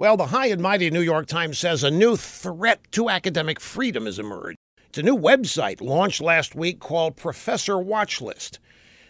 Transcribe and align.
Well, 0.00 0.16
the 0.16 0.26
high 0.26 0.46
and 0.46 0.62
mighty 0.62 0.92
New 0.92 1.00
York 1.00 1.26
Times 1.26 1.58
says 1.58 1.82
a 1.82 1.90
new 1.90 2.14
threat 2.14 2.78
to 2.92 3.10
academic 3.10 3.58
freedom 3.58 4.06
has 4.06 4.20
emerged. 4.20 4.56
It's 4.86 4.98
a 4.98 5.02
new 5.02 5.18
website 5.18 5.80
launched 5.80 6.20
last 6.20 6.54
week 6.54 6.78
called 6.78 7.16
Professor 7.16 7.72
Watchlist. 7.72 8.58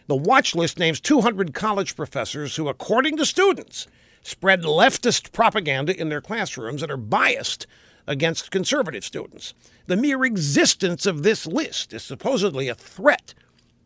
The 0.07 0.17
watch 0.17 0.55
list 0.55 0.79
names 0.79 0.99
200 0.99 1.53
college 1.53 1.95
professors 1.95 2.57
who, 2.57 2.69
according 2.69 3.19
to 3.19 3.27
students, 3.27 3.87
spread 4.23 4.63
leftist 4.63 5.31
propaganda 5.31 5.95
in 5.95 6.09
their 6.09 6.23
classrooms 6.23 6.83
and 6.83 6.91
are 6.91 6.97
biased 6.97 7.67
against 8.07 8.51
conservative 8.51 9.05
students. 9.05 9.53
The 9.89 9.97
mere 9.99 10.25
existence 10.25 11.05
of 11.05 11.23
this 11.23 11.47
list 11.47 11.93
is 11.93 12.03
supposedly 12.03 12.67
a 12.71 12.75
threat 12.75 13.35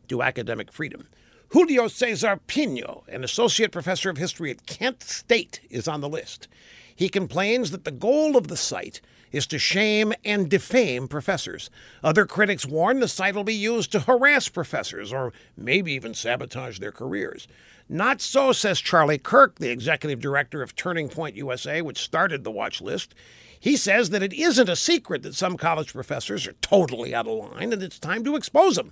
to 0.07 0.23
academic 0.23 0.71
freedom. 0.71 1.09
Julio 1.53 1.87
Cesar 1.87 2.37
Pino, 2.47 3.03
an 3.07 3.23
associate 3.23 3.71
professor 3.71 4.09
of 4.09 4.17
history 4.17 4.49
at 4.49 4.65
Kent 4.65 5.03
State, 5.03 5.61
is 5.69 5.87
on 5.87 6.01
the 6.01 6.09
list. 6.09 6.47
He 6.95 7.09
complains 7.09 7.69
that 7.69 7.83
the 7.83 7.91
goal 7.91 8.35
of 8.35 8.47
the 8.47 8.57
site 8.57 9.01
is 9.31 9.45
to 9.45 9.59
shame 9.59 10.13
and 10.25 10.49
defame 10.49 11.07
professors. 11.07 11.69
Other 12.03 12.25
critics 12.25 12.65
warn 12.65 13.01
the 13.01 13.07
site 13.07 13.35
will 13.35 13.43
be 13.43 13.53
used 13.53 13.91
to 13.91 13.99
harass 13.99 14.49
professors 14.49 15.13
or 15.13 15.31
maybe 15.55 15.93
even 15.93 16.15
sabotage 16.15 16.79
their 16.79 16.91
careers. 16.91 17.47
Not 17.87 18.19
so, 18.19 18.51
says 18.51 18.79
Charlie 18.79 19.19
Kirk, 19.19 19.59
the 19.59 19.69
executive 19.69 20.19
director 20.19 20.63
of 20.63 20.75
Turning 20.75 21.07
Point 21.07 21.35
USA, 21.35 21.83
which 21.83 22.01
started 22.01 22.43
the 22.43 22.49
watch 22.49 22.81
list. 22.81 23.13
He 23.59 23.77
says 23.77 24.09
that 24.09 24.23
it 24.23 24.33
isn't 24.33 24.69
a 24.69 24.75
secret 24.75 25.21
that 25.21 25.35
some 25.35 25.57
college 25.57 25.93
professors 25.93 26.47
are 26.47 26.53
totally 26.53 27.13
out 27.13 27.27
of 27.27 27.37
line 27.37 27.71
and 27.71 27.83
it's 27.83 27.99
time 27.99 28.23
to 28.23 28.35
expose 28.35 28.75
them. 28.75 28.91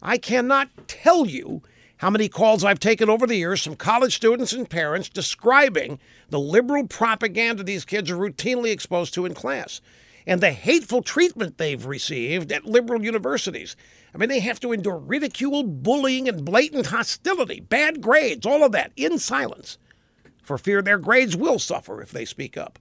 I 0.00 0.16
cannot 0.18 0.68
tell 0.86 1.26
you 1.26 1.62
how 2.02 2.10
many 2.10 2.28
calls 2.28 2.64
I've 2.64 2.80
taken 2.80 3.08
over 3.08 3.28
the 3.28 3.36
years 3.36 3.62
from 3.62 3.76
college 3.76 4.16
students 4.16 4.52
and 4.52 4.68
parents 4.68 5.08
describing 5.08 6.00
the 6.30 6.38
liberal 6.40 6.88
propaganda 6.88 7.62
these 7.62 7.84
kids 7.84 8.10
are 8.10 8.16
routinely 8.16 8.72
exposed 8.72 9.14
to 9.14 9.24
in 9.24 9.34
class 9.34 9.80
and 10.26 10.40
the 10.40 10.50
hateful 10.50 11.00
treatment 11.00 11.58
they've 11.58 11.86
received 11.86 12.50
at 12.50 12.64
liberal 12.64 13.04
universities. 13.04 13.76
I 14.12 14.18
mean, 14.18 14.28
they 14.28 14.40
have 14.40 14.58
to 14.60 14.72
endure 14.72 14.98
ridicule, 14.98 15.62
bullying, 15.62 16.28
and 16.28 16.44
blatant 16.44 16.86
hostility, 16.86 17.60
bad 17.60 18.00
grades, 18.00 18.44
all 18.44 18.64
of 18.64 18.72
that 18.72 18.90
in 18.96 19.20
silence, 19.20 19.78
for 20.42 20.58
fear 20.58 20.82
their 20.82 20.98
grades 20.98 21.36
will 21.36 21.60
suffer 21.60 22.02
if 22.02 22.10
they 22.10 22.24
speak 22.24 22.56
up. 22.56 22.80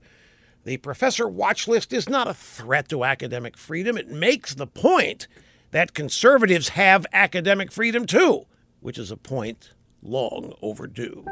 The 0.64 0.78
professor 0.78 1.28
watch 1.28 1.68
list 1.68 1.94
is 1.94 2.10
not 2.10 2.28
a 2.28 2.34
threat 2.34 2.90
to 2.90 3.04
academic 3.04 3.56
freedom. 3.56 3.98
It 3.98 4.10
makes 4.10 4.56
the 4.56 4.68
point 4.68 5.28
that 5.70 5.94
conservatives 5.94 6.70
have 6.70 7.06
academic 7.14 7.72
freedom 7.72 8.08
too 8.08 8.48
which 8.82 8.98
is 8.98 9.12
a 9.12 9.18
point 9.18 9.72
long 10.04 10.54
overdue. 10.62 11.24